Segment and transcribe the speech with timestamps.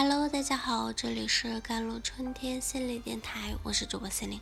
[0.00, 4.40] Hello，大家好，这里是甘露春天心理电台，我是主播心灵。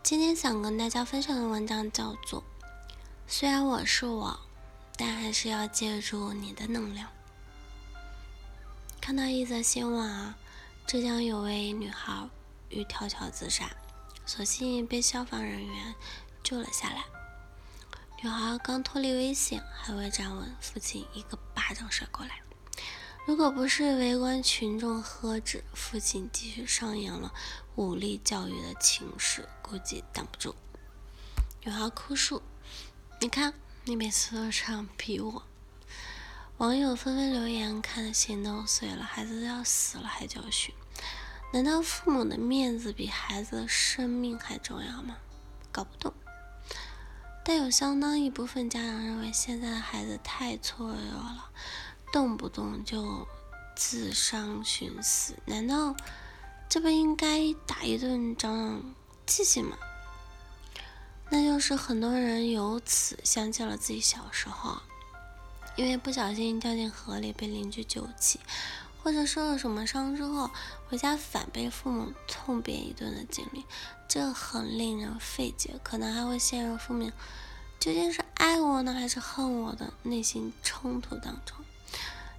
[0.00, 2.40] 今天想跟大家分享的文章叫做
[3.26, 4.38] 《虽然我是我，
[4.96, 7.08] 但还是要借助你的能量》。
[9.00, 10.36] 看到一则新闻啊，
[10.86, 12.28] 浙江有位女孩
[12.68, 13.68] 欲跳桥自杀，
[14.24, 15.94] 所幸被消防人员
[16.44, 17.04] 救了下来。
[18.22, 22.43] 女孩刚脱离危险，还未站稳，父亲一个巴掌甩过来。
[23.26, 27.32] 如果不是围观群众喝止，父亲继续上演了
[27.74, 30.54] 武力教育的情势，估计挡不住。
[31.62, 32.42] 女孩哭诉
[33.22, 35.42] ：“你看，你每次都这样逼我。”
[36.58, 39.02] 网友纷纷留言，看得心都碎了。
[39.02, 40.74] 孩子都要死了还教训，
[41.54, 45.16] 难道父母的面子比孩子的生命还重要吗？
[45.72, 46.12] 搞不懂。
[47.42, 51.50] 但有相当一部分家长认为现在的孩子太脆弱了，
[52.14, 53.26] 动不动就
[53.74, 55.96] 自伤寻死，难道
[56.68, 58.94] 这不应该打一顿长长
[59.26, 59.76] 记性吗？
[61.28, 64.78] 那就是很多人由此想起了自己小时候，
[65.74, 68.38] 因为不小心掉进河里被邻居救起，
[69.02, 70.48] 或者受了什么伤之后
[70.88, 73.64] 回家反被父母痛扁一顿的经历。
[74.06, 77.12] 这很令人费解，可能还会陷入负面，
[77.80, 81.56] 究竟是爱我呢，还是恨我的内心冲突当中。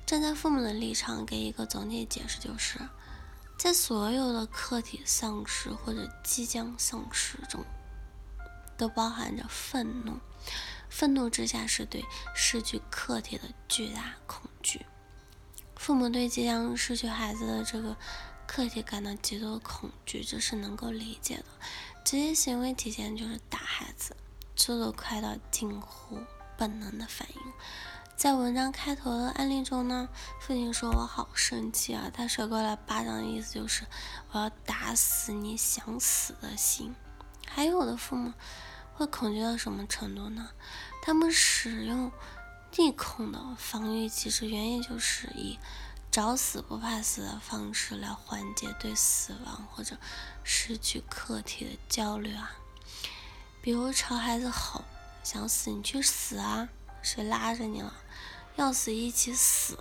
[0.06, 2.80] 站在父母的立场，给一个总体解释，就是
[3.58, 7.64] 在所有的客体丧失或者即将丧失中，
[8.78, 10.20] 都包含着愤怒。
[10.90, 12.04] 愤怒之下是对
[12.36, 14.86] 失去客体的巨大恐惧。
[15.76, 17.96] 父母对即将失去孩子的这个。
[18.48, 21.46] 客体感到极度的恐惧，这是能够理解的。
[22.06, 24.16] 这些行为体现就是打孩子，
[24.56, 26.20] 速度快到近乎
[26.56, 27.42] 本能的反应。
[28.16, 30.08] 在文章开头的案例中呢，
[30.40, 33.86] 父亲说：“我好生气啊！”他甩过来巴掌的意思就是
[34.32, 36.96] 我要打死你想死的心。
[37.46, 38.34] 还有的父母
[38.94, 40.50] 会恐惧到什么程度呢？
[41.04, 42.12] 他们使用
[42.78, 45.60] 逆恐的防御机制，原因就是以。
[46.12, 49.98] 找死不怕死的方式来缓解对死亡或者
[50.46, 52.56] 失去客体的焦虑啊，
[53.62, 54.86] 比如朝孩子吼
[55.26, 56.70] ：“想死你去死啊，
[57.06, 57.94] 谁拉着你了？
[58.58, 59.78] 要死一起死。”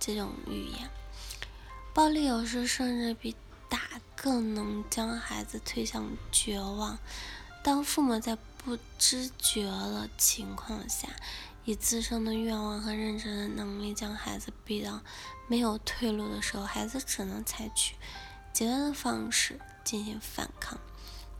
[0.00, 0.88] 这种语言，
[1.94, 3.34] 暴力有时甚至比
[3.68, 3.80] 打
[4.14, 6.98] 更能将孩子推向绝望。
[7.62, 11.08] 当父母在不知觉的情况下，
[11.64, 15.00] 以自身的愿望和认知的能力将孩子逼到
[15.48, 17.94] 没有退路的时候，孩子只能采取
[18.52, 20.78] 极端的方式进行反抗，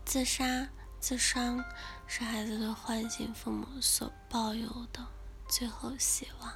[0.07, 0.69] 自杀、
[1.07, 1.63] 自伤
[2.07, 5.07] 是孩子对唤醒父母所抱有的
[5.47, 6.51] 最后希望。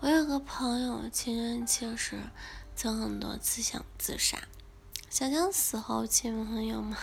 [0.00, 2.20] 我有个朋友，青春期时
[2.76, 4.38] 曾很多次想自杀，
[5.08, 6.94] 想想死后亲朋友们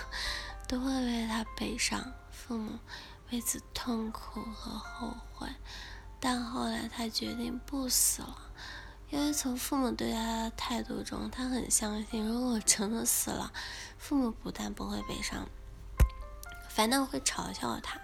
[0.68, 2.78] 都会为他悲伤，父母。
[3.32, 5.48] 为此痛苦和后悔，
[6.20, 8.38] 但后来他决定不死了，
[9.10, 13.52] 因为从父母对他的态度中，他很相信，如果真的死了，
[13.98, 15.48] 父母不但不会悲伤，
[16.74, 18.00] 反倒会嘲笑他。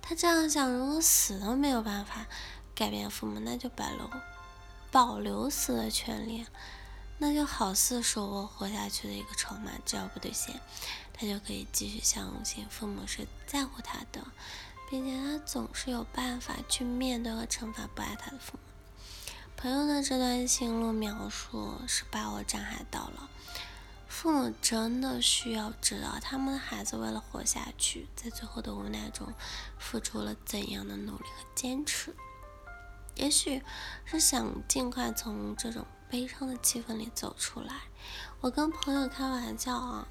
[0.00, 2.26] 他这样想：如果死都没有办法
[2.74, 4.10] 改变父母，那就保留
[4.90, 6.46] 保留死的权利，
[7.18, 10.58] 那就好似手握活下去的一个筹码，只要不兑现。
[11.12, 14.24] 他就可以继续相信父母是在乎他的，
[14.88, 18.60] 并且他总是有办法去面对和惩罚不爱他的父母。
[19.56, 23.28] 朋友的这段心路描述是把我震撼到了。
[24.08, 29.32] 父母真的需要知道，他们的孩子为了活下去，在最后的无奈中
[29.78, 32.16] 付出了怎样的努力和坚持。
[33.14, 33.62] 也许
[34.04, 37.82] 是想尽快从这种悲伤的气氛里走出来。
[38.40, 40.08] 我跟朋友开玩笑啊。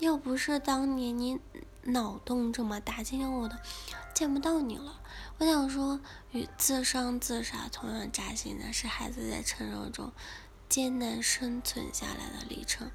[0.00, 1.38] 要不是当年你
[1.84, 3.56] 脑洞这么大，今天我都
[4.12, 5.00] 见不到你了。
[5.38, 6.00] 我想说，
[6.32, 10.12] 与自伤自杀同样扎心的是孩子在成长中
[10.68, 12.90] 艰难生存下来的历程。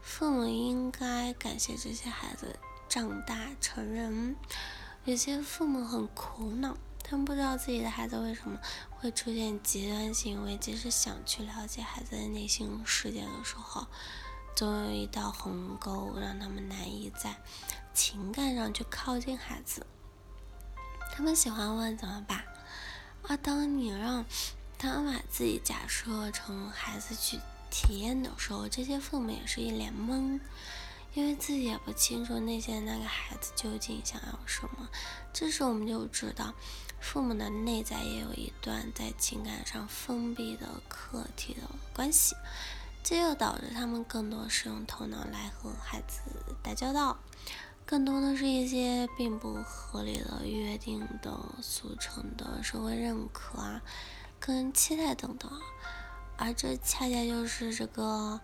[0.00, 2.58] 父母应该感谢这些孩子
[2.88, 4.36] 长大成人。
[5.04, 8.58] 有些父母很苦恼，他们不知道自己的孩子为什么
[8.90, 13.86] 会出现极端行为，即使想去了解孩子的内心世界的时候。
[14.56, 17.34] 总有一道鸿沟，让他们难以在
[17.92, 19.84] 情感上去靠近孩子。
[21.12, 22.44] 他们喜欢问怎么办？
[23.24, 24.24] 而当你让
[24.84, 27.40] 他们把自己假设成孩子去
[27.70, 30.38] 体验的时候，这些父母也是一脸懵，
[31.14, 34.88] 因为自己也不清楚那些那个孩子究竟想要什么。
[35.32, 36.52] 这时我们就知道，
[37.00, 42.36] 父母的内在也有一段在情感上封闭的客体的关系，
[43.02, 46.20] 这又导致他们更多是用头脑来和孩子
[46.62, 47.18] 打交道，
[47.84, 53.82] 更多的是一些并不合理的约定的、俗成的社会认可啊、
[54.46, 55.50] 跟期待等等，
[56.36, 58.38] 而这恰恰就是这个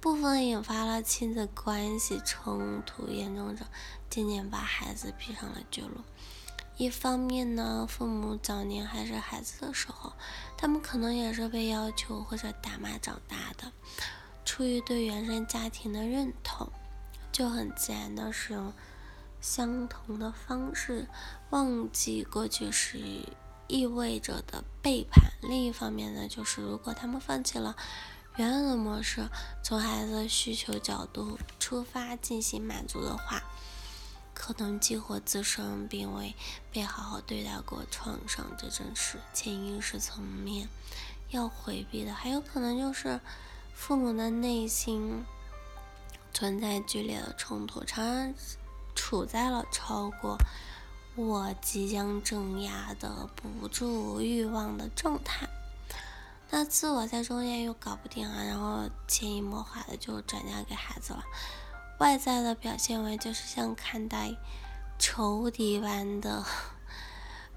[0.00, 3.64] 部分引发了亲子关系冲突严重者，
[4.10, 6.00] 渐渐把孩子逼上了绝路。
[6.76, 10.12] 一方面呢，父母早年还是孩子的时候，
[10.56, 13.70] 他们可能也是被要求或者打骂长大的，
[14.44, 16.68] 出于对原生家庭的认同，
[17.30, 18.72] 就很自然的使用
[19.40, 21.06] 相同的方式，
[21.50, 22.98] 忘记过去时
[23.68, 25.30] 意味着的背叛。
[25.42, 27.76] 另一方面呢，就是如果他们放弃了
[28.36, 29.28] 原有的模式，
[29.62, 33.42] 从孩子的需求角度出发进行满足的话。
[34.40, 36.32] 可能激活自身并未
[36.70, 40.68] 被好好对待过创伤，这正是潜意识层面
[41.30, 42.14] 要回避的。
[42.14, 43.20] 还有可能就是
[43.74, 45.24] 父母的内心
[46.32, 48.34] 存在剧烈的冲突，常常
[48.94, 50.38] 处在了超过
[51.26, 55.48] 我即将镇压的不住欲望的状态。
[56.50, 61.22] 那自我在中间又搞不定啊，然后潜移默化的就转嫁给孩子了。
[61.98, 64.36] 外在的表现为就是像看待
[64.98, 66.44] 仇敌般的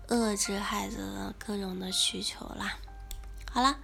[0.07, 2.77] 遏制孩子的各种的需求啦。
[3.51, 3.77] 好了，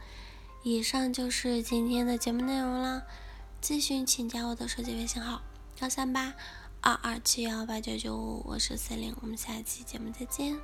[0.64, 3.04] 以上就是今天的节目内容啦。
[3.62, 5.42] 咨询请加我的手机微信号：
[5.80, 6.34] 幺三八
[6.82, 10.58] 二二七幺八九九五，我是 C 琳，我们下期节目再见。